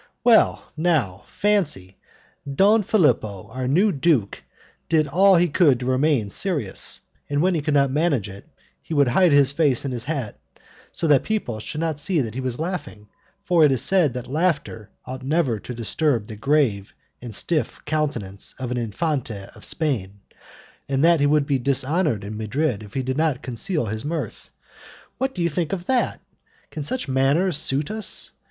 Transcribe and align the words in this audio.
Well, 0.23 0.71
now, 0.75 1.25
fancy, 1.27 1.99
Don 2.51 2.81
Philipo, 2.81 3.51
our 3.51 3.67
new 3.67 3.91
duke, 3.91 4.41
did 4.89 5.05
all 5.05 5.35
he 5.35 5.47
could 5.47 5.79
to 5.79 5.85
remain 5.85 6.31
serious, 6.31 7.01
and 7.29 7.39
when 7.39 7.53
he 7.53 7.61
could 7.61 7.75
not 7.75 7.91
manage 7.91 8.27
it, 8.27 8.49
he 8.81 8.95
would 8.95 9.09
hide 9.09 9.31
his 9.31 9.51
face 9.51 9.85
in 9.85 9.91
his 9.91 10.05
hat 10.05 10.39
so 10.91 11.05
that 11.05 11.21
people 11.21 11.59
should 11.59 11.81
not 11.81 11.99
see 11.99 12.19
that 12.19 12.33
he 12.33 12.41
was 12.41 12.57
laughing, 12.57 13.09
for 13.43 13.63
it 13.63 13.71
is 13.71 13.83
said 13.83 14.15
that 14.15 14.25
laughter 14.25 14.89
ought 15.05 15.21
never 15.21 15.59
to 15.59 15.71
disturb 15.71 16.25
the 16.25 16.35
grave 16.35 16.95
and 17.21 17.35
stiff 17.35 17.79
countenance 17.85 18.55
of 18.57 18.71
an 18.71 18.77
Infante 18.77 19.45
of 19.53 19.63
Spain, 19.63 20.19
and 20.89 21.03
that 21.03 21.19
he 21.19 21.27
would 21.27 21.45
be 21.45 21.59
dishonoured 21.59 22.23
in 22.23 22.35
Madrid 22.35 22.81
if 22.81 22.95
he 22.95 23.03
did 23.03 23.17
not 23.17 23.43
conceal 23.43 23.85
his 23.85 24.03
mirth. 24.03 24.49
What 25.19 25.35
do 25.35 25.43
you 25.43 25.49
think 25.49 25.71
of 25.73 25.85
that? 25.85 26.19
Can 26.71 26.81
such 26.81 27.07
manners 27.07 27.55
suit 27.55 27.91
us? 27.91 28.31